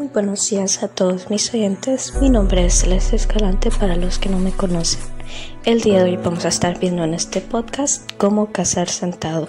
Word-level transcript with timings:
Muy 0.00 0.08
buenos 0.08 0.48
días 0.48 0.82
a 0.82 0.88
todos 0.88 1.28
mis 1.28 1.52
oyentes. 1.52 2.14
Mi 2.22 2.30
nombre 2.30 2.64
es 2.64 2.72
Celeste 2.80 3.16
Escalante 3.16 3.70
para 3.70 3.96
los 3.96 4.18
que 4.18 4.30
no 4.30 4.38
me 4.38 4.50
conocen. 4.50 5.02
El 5.66 5.82
día 5.82 5.98
de 5.98 6.12
hoy 6.12 6.16
vamos 6.16 6.46
a 6.46 6.48
estar 6.48 6.78
viendo 6.78 7.04
en 7.04 7.12
este 7.12 7.42
podcast 7.42 8.10
cómo 8.16 8.50
cazar 8.50 8.88
sentado. 8.88 9.48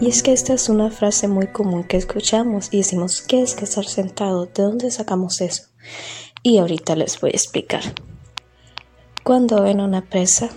Y 0.00 0.08
es 0.08 0.24
que 0.24 0.32
esta 0.32 0.54
es 0.54 0.68
una 0.68 0.90
frase 0.90 1.28
muy 1.28 1.46
común 1.46 1.84
que 1.84 1.98
escuchamos 1.98 2.66
y 2.72 2.78
decimos, 2.78 3.22
¿qué 3.22 3.42
es 3.42 3.54
cazar 3.54 3.84
sentado? 3.84 4.46
¿De 4.46 4.64
dónde 4.64 4.90
sacamos 4.90 5.40
eso? 5.40 5.66
Y 6.42 6.58
ahorita 6.58 6.96
les 6.96 7.20
voy 7.20 7.30
a 7.30 7.34
explicar. 7.34 7.82
Cuando 9.22 9.62
ven 9.62 9.80
una 9.80 10.02
presa 10.10 10.48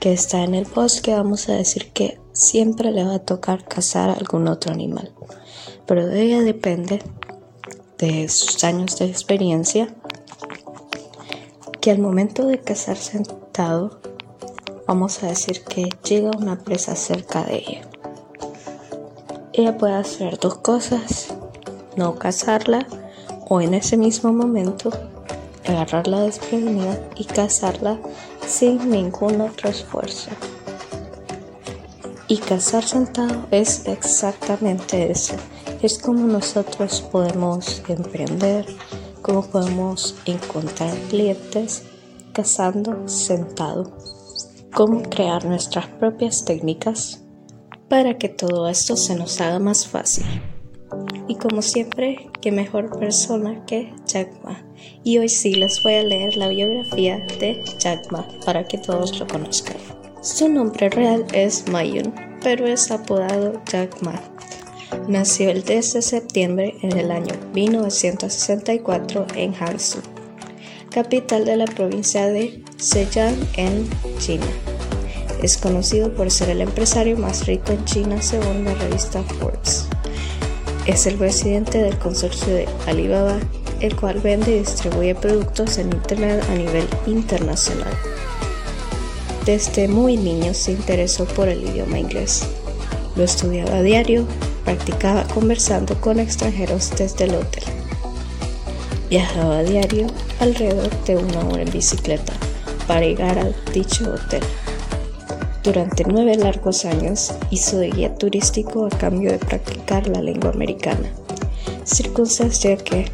que 0.00 0.12
está 0.12 0.44
en 0.44 0.54
el 0.54 0.66
bosque, 0.66 1.14
vamos 1.14 1.48
a 1.48 1.54
decir 1.54 1.92
que 1.94 2.20
siempre 2.34 2.92
le 2.92 3.04
va 3.04 3.14
a 3.14 3.24
tocar 3.24 3.64
cazar 3.64 4.10
algún 4.10 4.48
otro 4.48 4.70
animal. 4.70 5.14
Pero 5.86 6.06
de 6.06 6.24
ella 6.24 6.42
depende 6.42 7.00
de 7.98 8.28
sus 8.28 8.62
años 8.62 8.96
de 8.98 9.06
experiencia 9.06 9.88
que 11.80 11.90
al 11.90 11.98
momento 11.98 12.46
de 12.46 12.60
cazar 12.60 12.96
sentado 12.96 14.00
vamos 14.86 15.22
a 15.22 15.26
decir 15.26 15.64
que 15.64 15.88
llega 16.08 16.30
una 16.36 16.58
presa 16.58 16.94
cerca 16.94 17.42
de 17.42 17.56
ella. 17.56 17.80
Ella 19.52 19.76
puede 19.76 19.94
hacer 19.94 20.38
dos 20.38 20.58
cosas, 20.58 21.34
no 21.96 22.14
cazarla 22.14 22.86
o 23.48 23.60
en 23.60 23.74
ese 23.74 23.96
mismo 23.96 24.32
momento 24.32 24.90
agarrarla 25.66 26.20
desprevenida 26.20 27.00
y 27.16 27.24
cazarla 27.24 27.98
sin 28.46 28.90
ningún 28.90 29.40
otro 29.40 29.68
esfuerzo. 29.68 30.30
Y 32.28 32.38
cazar 32.38 32.84
sentado 32.84 33.46
es 33.50 33.86
exactamente 33.86 35.10
eso 35.10 35.34
es 35.82 35.98
como 35.98 36.26
nosotros 36.26 37.02
podemos 37.12 37.82
emprender, 37.88 38.66
cómo 39.22 39.42
podemos 39.42 40.16
encontrar 40.24 40.96
clientes 41.08 41.84
cazando 42.32 43.08
sentado, 43.08 43.96
cómo 44.74 45.02
crear 45.02 45.44
nuestras 45.44 45.86
propias 45.86 46.44
técnicas 46.44 47.22
para 47.88 48.18
que 48.18 48.28
todo 48.28 48.68
esto 48.68 48.96
se 48.96 49.14
nos 49.14 49.40
haga 49.40 49.58
más 49.60 49.86
fácil. 49.86 50.26
Y 51.28 51.36
como 51.36 51.62
siempre, 51.62 52.30
qué 52.40 52.50
mejor 52.50 52.98
persona 52.98 53.64
que 53.66 53.92
Jack 54.06 54.30
Ma. 54.42 54.64
Y 55.04 55.18
hoy 55.18 55.28
sí 55.28 55.54
les 55.54 55.82
voy 55.82 55.94
a 55.94 56.02
leer 56.02 56.36
la 56.36 56.48
biografía 56.48 57.18
de 57.38 57.62
Jack 57.78 58.10
Ma 58.10 58.26
para 58.44 58.64
que 58.64 58.78
todos 58.78 59.18
lo 59.18 59.26
conozcan. 59.26 59.76
Su 60.22 60.48
nombre 60.48 60.88
real 60.88 61.24
es 61.32 61.68
Mayun, 61.68 62.12
pero 62.42 62.66
es 62.66 62.90
apodado 62.90 63.60
Jack 63.66 64.02
Ma 64.02 64.20
Nació 65.06 65.50
el 65.50 65.64
10 65.64 65.92
de 65.92 66.02
septiembre 66.02 66.74
en 66.80 66.96
el 66.96 67.10
año 67.10 67.34
1964 67.52 69.26
en 69.34 69.52
Hangzhou, 69.52 70.00
capital 70.90 71.44
de 71.44 71.56
la 71.56 71.66
provincia 71.66 72.26
de 72.26 72.62
Zhejiang 72.80 73.36
en 73.56 73.88
China. 74.18 74.46
Es 75.42 75.58
conocido 75.58 76.14
por 76.14 76.30
ser 76.30 76.48
el 76.48 76.62
empresario 76.62 77.18
más 77.18 77.46
rico 77.46 77.72
en 77.72 77.84
China 77.84 78.22
según 78.22 78.64
la 78.64 78.72
revista 78.74 79.22
Forbes. 79.22 79.86
Es 80.86 81.06
el 81.06 81.16
presidente 81.16 81.78
del 81.78 81.98
consorcio 81.98 82.54
de 82.54 82.66
Alibaba, 82.86 83.38
el 83.80 83.94
cual 83.94 84.20
vende 84.20 84.56
y 84.56 84.60
distribuye 84.60 85.14
productos 85.14 85.76
en 85.76 85.92
Internet 85.92 86.42
a 86.48 86.54
nivel 86.54 86.86
internacional. 87.06 87.92
Desde 89.44 89.86
muy 89.86 90.16
niño 90.16 90.54
se 90.54 90.72
interesó 90.72 91.26
por 91.26 91.48
el 91.48 91.62
idioma 91.62 91.98
inglés. 91.98 92.46
Lo 93.16 93.24
estudiaba 93.24 93.76
a 93.76 93.82
diario 93.82 94.26
practicaba 94.68 95.24
conversando 95.32 95.98
con 95.98 96.20
extranjeros 96.20 96.90
desde 96.94 97.24
el 97.24 97.36
hotel. 97.36 97.64
Viajaba 99.08 99.60
a 99.60 99.62
diario 99.62 100.08
alrededor 100.40 100.90
de 101.04 101.16
una 101.16 101.40
hora 101.48 101.62
en 101.62 101.70
bicicleta 101.70 102.34
para 102.86 103.00
llegar 103.00 103.38
al 103.38 103.56
dicho 103.72 104.12
hotel. 104.12 104.42
Durante 105.64 106.04
nueve 106.04 106.36
largos 106.36 106.84
años 106.84 107.32
hizo 107.48 107.78
de 107.78 107.88
guía 107.92 108.14
turístico 108.16 108.84
a 108.84 108.90
cambio 108.90 109.32
de 109.32 109.38
practicar 109.38 110.06
la 110.06 110.20
lengua 110.20 110.50
americana, 110.50 111.08
circunstancia 111.84 112.76
que, 112.76 113.10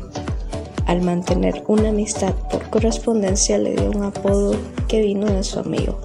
al 0.87 1.03
mantener 1.03 1.62
una 1.69 1.91
amistad 1.91 2.34
por 2.50 2.69
correspondencia, 2.69 3.59
le 3.59 3.77
dio 3.77 3.93
un 3.93 4.03
apodo 4.03 4.56
que 4.89 5.03
vino 5.03 5.27
de 5.27 5.45
su 5.45 5.61
amigo. 5.61 6.00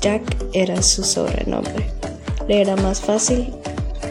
Jack 0.00 0.22
era 0.54 0.80
su 0.80 1.04
sobrenombre. 1.04 1.90
Le 2.48 2.62
era 2.62 2.74
más 2.76 3.02
fácil 3.02 3.52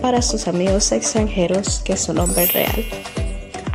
para 0.03 0.21
sus 0.21 0.49
amigos 0.49 0.91
extranjeros 0.91 1.79
que 1.79 1.95
su 1.95 2.13
nombre 2.13 2.45
real. 2.47 2.83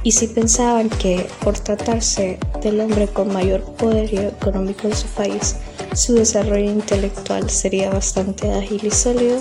Y 0.03 0.13
si 0.13 0.27
pensaban 0.27 0.91
que 0.91 1.27
por 1.43 1.59
tratarse 1.59 2.39
del 2.61 2.83
hombre 2.83 3.09
con 3.09 3.33
mayor 3.33 3.63
poderío 3.63 4.29
económico 4.29 4.89
en 4.89 4.95
su 4.95 5.07
país, 5.09 5.57
su 5.95 6.13
desarrollo 6.13 6.71
intelectual 6.71 7.49
sería 7.49 7.89
bastante 7.89 8.53
ágil 8.53 8.85
y 8.85 8.91
sólido, 8.91 9.39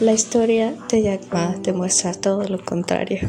la 0.00 0.12
historia 0.12 0.74
de 0.90 1.02
Jack 1.02 1.32
Ma 1.32 1.54
demuestra 1.62 2.12
todo 2.14 2.42
lo 2.48 2.64
contrario. 2.64 3.20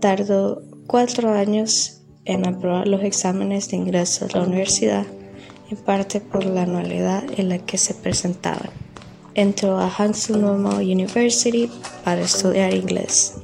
Tardó 0.00 0.62
cuatro 0.86 1.34
años 1.34 2.00
en 2.24 2.48
aprobar 2.48 2.88
los 2.88 3.02
exámenes 3.02 3.68
de 3.68 3.76
ingreso 3.76 4.24
a 4.24 4.38
la 4.38 4.44
universidad, 4.46 5.04
en 5.70 5.76
parte 5.76 6.22
por 6.22 6.46
la 6.46 6.62
anualidad 6.62 7.24
en 7.36 7.50
la 7.50 7.58
que 7.58 7.76
se 7.76 7.92
presentaban 7.92 8.79
entró 9.34 9.78
a 9.78 9.88
Hangzhou 9.88 10.36
Normal 10.36 10.78
University 10.78 11.70
para 12.04 12.22
estudiar 12.22 12.74
inglés. 12.74 13.34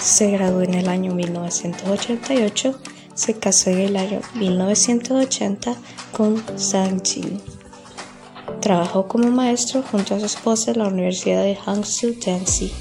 Se 0.00 0.30
graduó 0.30 0.62
en 0.62 0.74
el 0.74 0.88
año 0.88 1.14
1988, 1.14 2.78
se 3.14 3.34
casó 3.34 3.70
en 3.70 3.78
el 3.78 3.96
año 3.96 4.20
1980 4.34 5.76
con 6.12 6.42
Zhang 6.58 7.02
Jin. 7.02 7.40
Trabajó 8.60 9.06
como 9.08 9.30
maestro 9.30 9.82
junto 9.82 10.14
a 10.14 10.20
su 10.20 10.26
esposa 10.26 10.72
en 10.72 10.78
la 10.78 10.88
Universidad 10.88 11.42
de 11.42 11.56
Hangzhou 11.56 12.14
Danzi 12.24 12.72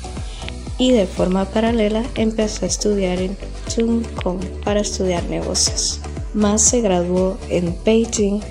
y 0.78 0.92
de 0.92 1.06
forma 1.06 1.46
paralela 1.46 2.04
empezó 2.16 2.66
a 2.66 2.68
estudiar 2.68 3.20
en 3.20 3.38
Tung 3.74 4.04
Kong 4.24 4.42
para 4.64 4.82
estudiar 4.82 5.24
negocios. 5.26 6.00
Más 6.34 6.62
se 6.62 6.82
graduó 6.82 7.38
en 7.50 7.76
Beijing 7.86 8.42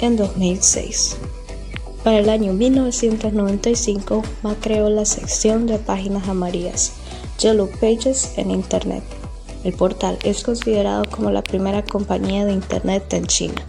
en 0.00 0.16
2006. 0.16 1.16
Para 2.04 2.18
el 2.18 2.30
año 2.30 2.54
1995, 2.54 4.22
Ma 4.42 4.56
creó 4.58 4.88
la 4.88 5.04
sección 5.04 5.66
de 5.66 5.78
páginas 5.78 6.28
amarillas, 6.28 6.92
Yellow 7.38 7.68
Pages, 7.68 8.32
en 8.38 8.50
Internet. 8.50 9.04
El 9.64 9.74
portal 9.74 10.18
es 10.24 10.42
considerado 10.42 11.04
como 11.10 11.30
la 11.30 11.42
primera 11.42 11.84
compañía 11.84 12.46
de 12.46 12.52
Internet 12.52 13.12
en 13.12 13.26
China. 13.26 13.62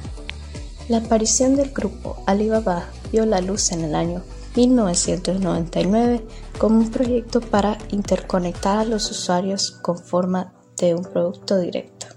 La 0.87 0.97
aparición 0.97 1.57
del 1.57 1.71
grupo 1.71 2.23
Alibaba 2.25 2.85
vio 3.11 3.25
la 3.25 3.41
luz 3.41 3.73
en 3.73 3.83
el 3.83 3.95
año 3.95 4.23
1999 4.55 6.25
como 6.57 6.79
un 6.79 6.89
proyecto 6.89 7.41
para 7.41 7.77
interconectar 7.89 8.77
a 8.77 8.85
los 8.85 9.11
usuarios 9.11 9.71
con 9.71 9.97
forma 9.97 10.53
de 10.77 10.95
un 10.95 11.03
producto 11.03 11.59
directo. 11.59 12.07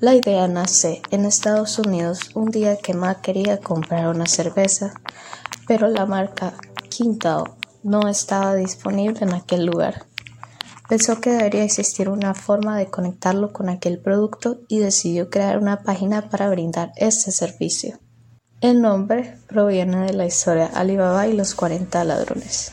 La 0.00 0.14
idea 0.14 0.46
nace 0.46 1.02
en 1.10 1.24
Estados 1.24 1.80
Unidos 1.80 2.30
un 2.34 2.52
día 2.52 2.76
que 2.76 2.94
Ma 2.94 3.20
quería 3.20 3.58
comprar 3.58 4.08
una 4.08 4.26
cerveza 4.26 4.94
pero 5.68 5.86
la 5.86 6.06
marca 6.06 6.54
Qingdao 6.88 7.58
no 7.84 8.08
estaba 8.08 8.56
disponible 8.56 9.20
en 9.20 9.34
aquel 9.34 9.66
lugar. 9.66 10.06
Pensó 10.88 11.20
que 11.20 11.30
debería 11.30 11.64
existir 11.64 12.08
una 12.08 12.34
forma 12.34 12.78
de 12.78 12.86
conectarlo 12.86 13.52
con 13.52 13.68
aquel 13.68 14.00
producto 14.00 14.60
y 14.68 14.78
decidió 14.78 15.28
crear 15.28 15.58
una 15.58 15.82
página 15.82 16.30
para 16.30 16.48
brindar 16.48 16.92
este 16.96 17.30
servicio. 17.30 17.98
El 18.62 18.80
nombre 18.80 19.38
proviene 19.46 20.06
de 20.06 20.14
la 20.14 20.24
historia 20.24 20.70
Alibaba 20.74 21.28
y 21.28 21.34
los 21.34 21.54
40 21.54 22.02
ladrones. 22.04 22.72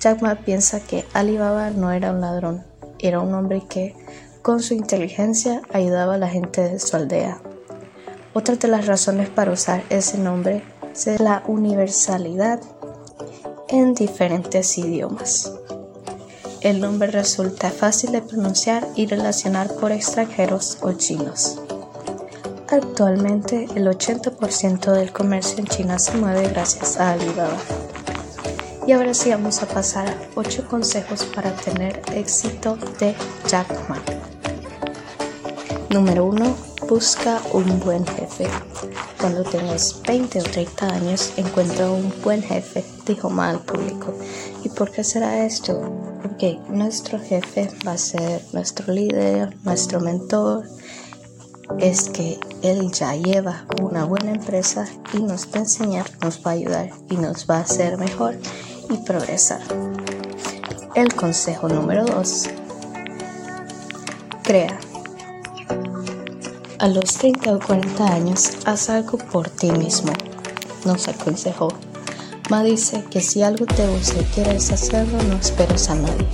Jack 0.00 0.20
Ma 0.20 0.34
piensa 0.34 0.80
que 0.80 1.06
Alibaba 1.14 1.70
no 1.70 1.92
era 1.92 2.10
un 2.10 2.20
ladrón, 2.20 2.66
era 2.98 3.20
un 3.20 3.32
hombre 3.32 3.62
que, 3.68 3.94
con 4.42 4.60
su 4.60 4.74
inteligencia, 4.74 5.62
ayudaba 5.72 6.14
a 6.14 6.18
la 6.18 6.28
gente 6.28 6.60
de 6.60 6.80
su 6.80 6.96
aldea. 6.96 7.40
Otra 8.34 8.56
de 8.56 8.66
las 8.66 8.86
razones 8.86 9.28
para 9.28 9.52
usar 9.52 9.84
ese 9.88 10.18
nombre 10.18 10.64
la 11.18 11.42
universalidad 11.46 12.60
en 13.68 13.94
diferentes 13.94 14.76
idiomas. 14.76 15.50
El 16.60 16.80
nombre 16.80 17.10
resulta 17.10 17.70
fácil 17.70 18.12
de 18.12 18.20
pronunciar 18.20 18.86
y 18.94 19.06
relacionar 19.06 19.74
por 19.76 19.90
extranjeros 19.90 20.78
o 20.82 20.92
chinos. 20.92 21.60
Actualmente 22.68 23.66
el 23.74 23.86
80% 23.86 24.92
del 24.92 25.12
comercio 25.12 25.58
en 25.58 25.66
China 25.66 25.98
se 25.98 26.16
mueve 26.16 26.48
gracias 26.48 26.98
a 27.00 27.12
Alibaba. 27.12 27.56
Y 28.86 28.92
ahora 28.92 29.14
sí 29.14 29.30
vamos 29.30 29.62
a 29.62 29.66
pasar 29.66 30.08
a 30.08 30.16
8 30.34 30.68
consejos 30.68 31.24
para 31.24 31.52
tener 31.52 32.02
éxito 32.14 32.76
de 33.00 33.14
Jack 33.48 33.88
Ma. 33.88 34.00
Número 35.88 36.26
1 36.26 36.71
Busca 36.92 37.40
un 37.54 37.80
buen 37.80 38.06
jefe. 38.06 38.46
Cuando 39.18 39.44
tengas 39.44 40.02
20 40.06 40.40
o 40.40 40.42
30 40.42 40.86
años, 40.88 41.32
encuentra 41.38 41.90
un 41.90 42.12
buen 42.22 42.42
jefe, 42.42 42.84
dijo 43.06 43.30
Ma 43.30 43.48
al 43.48 43.60
público. 43.60 44.12
¿Y 44.62 44.68
por 44.68 44.90
qué 44.90 45.02
será 45.02 45.46
esto? 45.46 45.80
Porque 46.20 46.60
nuestro 46.68 47.18
jefe 47.18 47.70
va 47.86 47.92
a 47.92 47.96
ser 47.96 48.44
nuestro 48.52 48.92
líder, 48.92 49.56
nuestro 49.64 50.00
mentor. 50.00 50.68
Es 51.78 52.10
que 52.10 52.38
él 52.60 52.92
ya 52.92 53.16
lleva 53.16 53.64
una 53.80 54.04
buena 54.04 54.32
empresa 54.32 54.86
y 55.14 55.22
nos 55.22 55.46
va 55.46 55.54
a 55.54 55.60
enseñar, 55.60 56.10
nos 56.20 56.46
va 56.46 56.50
a 56.50 56.54
ayudar 56.54 56.90
y 57.08 57.16
nos 57.16 57.46
va 57.48 57.56
a 57.56 57.60
hacer 57.62 57.96
mejor 57.96 58.36
y 58.90 58.98
progresar. 58.98 59.62
El 60.94 61.14
consejo 61.14 61.70
número 61.70 62.04
2. 62.04 62.50
Crea. 64.42 64.78
A 66.82 66.88
los 66.88 67.14
30 67.14 67.54
o 67.54 67.60
40 67.60 68.12
años, 68.12 68.50
haz 68.64 68.90
algo 68.90 69.16
por 69.16 69.48
ti 69.48 69.70
mismo, 69.70 70.12
nos 70.84 71.06
aconsejó. 71.06 71.68
Ma 72.50 72.64
dice 72.64 73.04
que 73.08 73.20
si 73.20 73.40
algo 73.40 73.66
te 73.66 73.86
gusta 73.86 74.20
y 74.20 74.24
quieres 74.24 74.72
hacerlo, 74.72 75.16
no 75.28 75.36
esperes 75.36 75.88
a 75.90 75.94
nadie. 75.94 76.26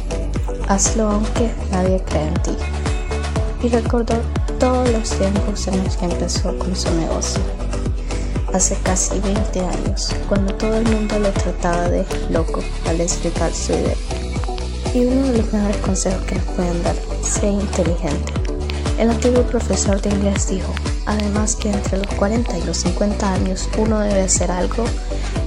Hazlo 0.67 1.11
aunque 1.11 1.53
nadie 1.71 2.03
crea 2.03 2.29
en 2.29 2.43
ti. 2.43 2.57
Y 3.63 3.69
recordó 3.69 4.15
todos 4.59 4.91
los 4.91 5.11
tiempos 5.11 5.67
en 5.67 5.85
los 5.85 5.99
que 5.99 6.07
empezó 6.07 6.59
con 6.59 6.75
su 6.75 6.95
negocio. 6.95 7.43
Hace 8.55 8.75
casi 8.77 9.21
20 9.21 9.61
años, 9.61 10.17
cuando 10.31 10.55
todo 10.55 10.79
el 10.79 10.85
mundo 10.89 11.19
le 11.19 11.31
trataba 11.33 11.91
de 11.91 12.07
loco 12.31 12.61
al 12.87 13.03
explicar 13.03 13.53
su 13.53 13.73
idea. 13.73 13.97
Y 14.95 15.05
uno 15.05 15.27
de 15.27 15.43
los 15.43 15.53
mejores 15.53 15.77
consejos 15.77 16.25
que 16.25 16.37
nos 16.37 16.45
pueden 16.45 16.83
dar, 16.83 16.97
sea 17.23 17.51
inteligente. 17.51 18.48
El 18.99 19.11
antiguo 19.11 19.45
profesor 19.45 20.01
de 20.03 20.11
inglés 20.11 20.49
dijo, 20.49 20.73
además 21.07 21.55
que 21.55 21.71
entre 21.71 21.99
los 21.99 22.09
40 22.15 22.59
y 22.59 22.65
los 22.65 22.79
50 22.79 23.33
años 23.33 23.69
uno 23.79 24.01
debe 24.01 24.23
hacer 24.23 24.51
algo 24.51 24.85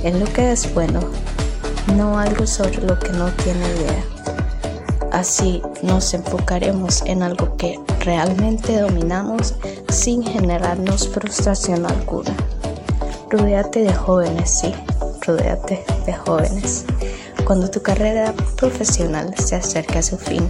en 0.04 0.22
lo 0.22 0.26
que 0.26 0.54
es 0.54 0.74
bueno, 0.74 1.02
no 1.98 2.18
algo 2.18 2.48
sobre 2.48 2.82
lo 2.82 2.98
que 2.98 3.10
no 3.10 3.30
tiene 3.44 3.60
idea. 3.60 4.04
Así 5.12 5.62
nos 5.84 6.14
enfocaremos 6.14 7.02
en 7.06 7.24
algo 7.24 7.58
que 7.58 7.78
realmente 8.00 8.80
dominamos 8.80 9.56
sin 9.90 10.24
generarnos 10.24 11.10
frustración 11.10 11.86
alguna. 11.86 12.34
Rodéate 13.30 13.84
de 13.84 13.94
jóvenes, 13.94 14.50
sí, 14.50 14.74
rodéate 15.28 15.84
de 16.06 16.14
jóvenes. 16.14 16.86
Cuando 17.44 17.70
tu 17.70 17.82
carrera 17.82 18.34
profesional 18.56 19.36
se 19.38 19.58
acerca 19.58 20.00
a 20.00 20.04
su 20.04 20.18
fin, 20.18 20.50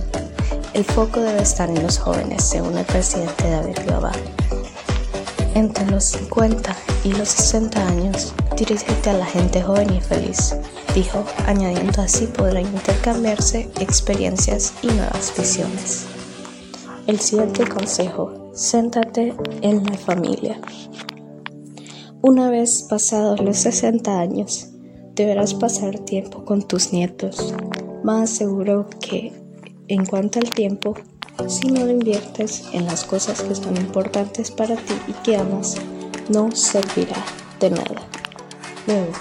el 0.73 0.85
foco 0.85 1.19
debe 1.19 1.41
estar 1.41 1.69
en 1.69 1.83
los 1.83 1.97
jóvenes, 1.97 2.43
según 2.43 2.77
el 2.77 2.85
presidente 2.85 3.49
David 3.49 3.79
Global. 3.85 4.19
Entre 5.53 5.85
los 5.87 6.05
50 6.05 6.75
y 7.03 7.11
los 7.11 7.27
60 7.27 7.87
años, 7.87 8.33
dirígete 8.57 9.09
a 9.09 9.13
la 9.13 9.25
gente 9.25 9.61
joven 9.61 9.93
y 9.93 9.99
feliz, 9.99 10.55
dijo, 10.95 11.25
añadiendo 11.45 12.01
así 12.01 12.27
podrán 12.27 12.65
intercambiarse 12.65 13.69
experiencias 13.79 14.73
y 14.81 14.87
nuevas 14.87 15.33
visiones. 15.37 16.05
El 17.05 17.19
siguiente 17.19 17.67
consejo, 17.67 18.51
céntrate 18.55 19.33
en 19.61 19.83
la 19.83 19.97
familia. 19.97 20.61
Una 22.21 22.49
vez 22.49 22.83
pasados 22.89 23.41
los 23.41 23.57
60 23.57 24.19
años, 24.19 24.69
deberás 25.15 25.53
pasar 25.53 25.99
tiempo 25.99 26.45
con 26.45 26.61
tus 26.61 26.93
nietos. 26.93 27.53
Más 28.03 28.29
seguro 28.29 28.87
que 29.01 29.40
en 29.91 30.05
cuanto 30.05 30.39
al 30.39 30.49
tiempo, 30.51 30.95
si 31.49 31.67
no 31.67 31.83
lo 31.83 31.91
inviertes 31.91 32.63
en 32.71 32.85
las 32.85 33.03
cosas 33.03 33.41
que 33.41 33.53
son 33.53 33.75
importantes 33.75 34.49
para 34.49 34.77
ti 34.77 34.93
y 35.05 35.11
que 35.21 35.35
amas, 35.35 35.75
no 36.29 36.49
servirá 36.55 37.21
de 37.59 37.71
nada. 37.71 38.07
Luego, 38.87 39.11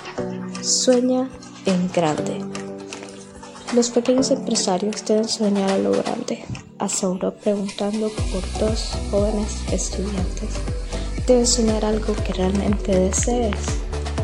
sueña 0.62 1.28
en 1.66 1.90
grande. 1.92 2.38
Los 3.74 3.90
pequeños 3.90 4.30
empresarios 4.30 5.04
deben 5.04 5.28
soñar 5.28 5.72
a 5.72 5.78
lo 5.78 5.90
grande, 5.90 6.44
aseguró 6.78 7.34
preguntando 7.34 8.08
por 8.30 8.60
dos 8.60 8.92
jóvenes 9.10 9.56
estudiantes. 9.72 10.50
Debes 11.26 11.48
soñar 11.48 11.84
algo 11.84 12.14
que 12.14 12.32
realmente 12.32 12.94
desees 12.94 13.56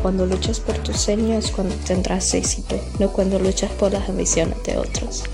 cuando 0.01 0.25
luchas 0.25 0.61
por 0.61 0.77
tus 0.77 0.95
sueños 0.95 1.51
cuando 1.51 1.75
tendrás 1.85 2.33
éxito, 2.33 2.79
no 2.99 3.11
cuando 3.11 3.37
luchas 3.37 3.71
por 3.71 3.91
las 3.91 4.07
ambiciones 4.07 4.63
de 4.63 4.77
otros. 4.77 5.25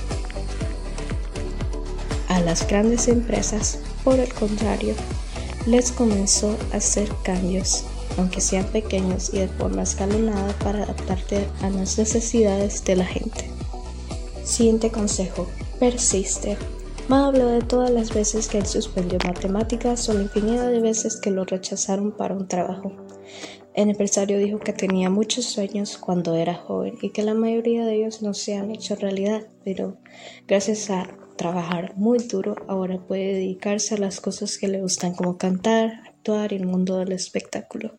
Las 2.46 2.68
grandes 2.68 3.08
empresas, 3.08 3.80
por 4.04 4.20
el 4.20 4.34
contrario, 4.34 4.96
les 5.66 5.94
comenzó 5.94 6.58
a 6.74 6.78
hacer 6.78 7.10
cambios, 7.24 7.86
aunque 8.18 8.42
sean 8.42 8.66
pequeños 8.66 9.34
y 9.34 9.40
de 9.40 9.48
forma 9.48 9.84
escalonada 9.84 10.54
para 10.60 10.84
adaptarte 10.84 11.48
a 11.62 11.70
las 11.70 11.98
necesidades 11.98 12.84
de 12.84 12.98
la 12.98 13.06
gente. 13.06 13.50
Siguiente 14.44 14.92
consejo, 14.92 15.48
persiste. 15.80 16.58
Ma 17.08 17.28
habló 17.28 17.48
de 17.48 17.62
todas 17.62 17.92
las 17.92 18.14
veces 18.14 18.48
que 18.48 18.58
él 18.58 18.66
suspendió 18.66 19.20
matemáticas 19.26 20.08
o 20.10 20.14
la 20.14 20.24
infinidad 20.24 20.70
de 20.70 20.82
veces 20.82 21.16
que 21.16 21.32
lo 21.32 21.46
rechazaron 21.46 22.12
para 22.12 22.36
un 22.36 22.48
trabajo. 22.48 23.03
El 23.74 23.90
empresario 23.90 24.38
dijo 24.38 24.60
que 24.60 24.72
tenía 24.72 25.10
muchos 25.10 25.46
sueños 25.46 25.98
cuando 25.98 26.36
era 26.36 26.54
joven 26.54 26.96
y 27.02 27.10
que 27.10 27.24
la 27.24 27.34
mayoría 27.34 27.86
de 27.86 27.96
ellos 27.96 28.22
no 28.22 28.36
se 28.36 28.56
han 28.56 28.70
hecho 28.70 28.96
realidad, 28.96 29.48
pero 29.64 29.98
gracias 30.48 30.92
a 30.92 31.08
trabajar 31.38 31.96
muy 31.96 32.20
duro 32.20 32.56
ahora 32.68 33.00
puede 33.00 33.34
dedicarse 33.34 33.96
a 33.96 33.98
las 33.98 34.22
cosas 34.22 34.60
que 34.60 34.68
le 34.68 34.82
gustan 34.82 35.16
como 35.16 35.38
cantar, 35.40 36.04
actuar 36.06 36.54
y 36.54 36.58
el 36.58 36.68
mundo 36.68 36.98
del 36.98 37.12
espectáculo. 37.14 37.98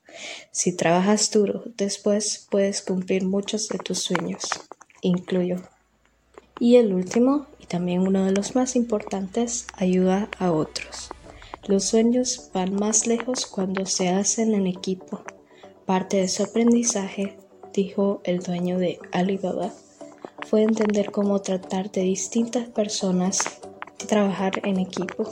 Si 0.52 0.76
trabajas 0.76 1.30
duro, 1.32 1.64
después 1.76 2.46
puedes 2.50 2.80
cumplir 2.80 3.24
muchos 3.24 3.68
de 3.68 3.78
tus 3.78 3.98
sueños, 3.98 4.48
incluyo. 5.02 5.56
Y 6.60 6.76
el 6.76 6.94
último, 6.94 7.46
y 7.58 7.66
también 7.66 8.00
uno 8.00 8.24
de 8.24 8.32
los 8.32 8.54
más 8.54 8.76
importantes, 8.76 9.66
ayuda 9.74 10.28
a 10.38 10.52
otros. 10.52 11.10
Los 11.66 11.84
sueños 11.84 12.50
van 12.54 12.74
más 12.76 13.08
lejos 13.08 13.46
cuando 13.46 13.86
se 13.86 14.08
hacen 14.10 14.54
en 14.54 14.68
equipo. 14.68 15.24
Parte 15.86 16.16
de 16.16 16.28
su 16.28 16.42
aprendizaje, 16.42 17.36
dijo 17.74 18.20
el 18.24 18.38
dueño 18.40 18.78
de 18.78 18.98
Alibaba, 19.12 19.70
fue 20.46 20.62
entender 20.62 21.10
cómo 21.10 21.40
tratar 21.40 21.90
de 21.90 22.02
distintas 22.02 22.68
personas 22.68 23.60
trabajar 24.06 24.60
en 24.64 24.78
equipo. 24.78 25.24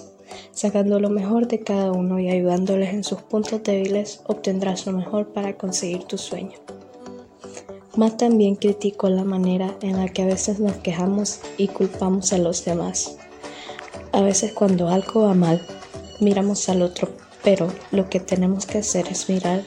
Sacando 0.53 0.99
lo 1.01 1.11
mejor 1.11 1.49
de 1.49 1.61
cada 1.61 1.93
uno 1.93 2.19
y 2.19 2.29
ayudándoles 2.29 2.93
en 2.93 3.05
sus 3.05 3.23
puntos 3.23 3.63
débiles, 3.63 4.21
obtendrás 4.27 4.87
lo 4.87 4.93
mejor 4.93 5.33
para 5.33 5.57
conseguir 5.57 6.05
tu 6.05 6.19
sueño. 6.19 6.59
Ma 7.97 8.17
también 8.17 8.57
criticó 8.57 9.09
la 9.09 9.25
manera 9.25 9.75
en 9.83 9.99
la 9.99 10.09
que 10.09 10.23
a 10.23 10.27
veces 10.27 10.61
nos 10.61 10.77
quejamos 10.77 11.41
y 11.59 11.69
culpamos 11.69 12.33
a 12.33 12.39
los 12.39 12.65
demás. 12.65 13.17
A 14.13 14.21
veces 14.21 14.53
cuando 14.53 14.89
algo 14.89 15.23
va 15.23 15.35
mal, 15.35 15.63
miramos 16.21 16.69
al 16.69 16.83
otro, 16.83 17.09
pero 17.43 17.69
lo 17.91 18.09
que 18.09 18.21
tenemos 18.21 18.67
que 18.67 18.79
hacer 18.79 19.09
es 19.09 19.29
mirar 19.29 19.63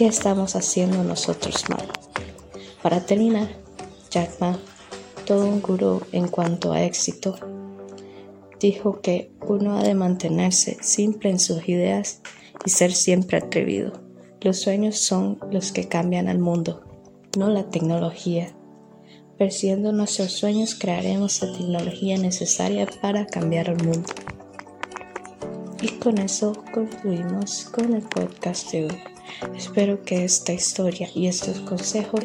qué 0.00 0.06
estamos 0.06 0.56
haciendo 0.56 1.04
nosotros 1.04 1.68
mal. 1.68 1.86
Para 2.82 3.04
terminar, 3.04 3.50
Jack 4.10 4.40
Ma, 4.40 4.58
todo 5.26 5.46
un 5.46 5.60
gurú 5.60 6.00
en 6.12 6.26
cuanto 6.26 6.72
a 6.72 6.84
éxito, 6.84 7.36
dijo 8.58 9.02
que 9.02 9.30
uno 9.46 9.76
ha 9.76 9.82
de 9.82 9.94
mantenerse 9.94 10.78
simple 10.80 11.28
en 11.28 11.38
sus 11.38 11.68
ideas 11.68 12.22
y 12.64 12.70
ser 12.70 12.92
siempre 12.92 13.36
atrevido. 13.36 13.92
Los 14.40 14.60
sueños 14.60 14.96
son 14.96 15.38
los 15.50 15.70
que 15.70 15.86
cambian 15.86 16.28
al 16.28 16.38
mundo, 16.38 16.82
no 17.36 17.50
la 17.50 17.68
tecnología. 17.68 18.56
Persiguiendo 19.36 19.92
nuestros 19.92 20.32
sueños 20.32 20.76
crearemos 20.76 21.42
la 21.42 21.52
tecnología 21.52 22.16
necesaria 22.16 22.88
para 23.02 23.26
cambiar 23.26 23.68
el 23.68 23.84
mundo. 23.84 24.08
Y 25.82 25.88
con 25.98 26.16
eso 26.16 26.54
concluimos 26.72 27.66
con 27.66 27.92
el 27.92 28.00
podcast 28.00 28.72
de 28.72 28.86
hoy. 28.86 29.19
Espero 29.56 30.02
que 30.02 30.24
esta 30.24 30.52
historia 30.52 31.08
y 31.14 31.26
estos 31.26 31.60
consejos 31.60 32.24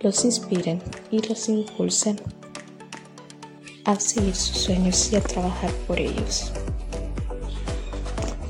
los 0.00 0.24
inspiren 0.24 0.82
y 1.10 1.20
los 1.26 1.48
impulsen 1.48 2.20
a 3.84 3.98
seguir 3.98 4.34
sus 4.34 4.56
sueños 4.56 5.12
y 5.12 5.16
a 5.16 5.20
trabajar 5.20 5.70
por 5.86 5.98
ellos. 6.00 6.52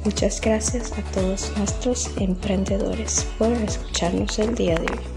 Muchas 0.05 0.41
gracias 0.41 0.93
a 0.93 1.03
todos 1.13 1.53
nuestros 1.57 2.11
emprendedores 2.17 3.27
por 3.39 3.53
escucharnos 3.53 4.39
el 4.39 4.55
día 4.55 4.77
de 4.77 4.93
hoy. 4.93 5.16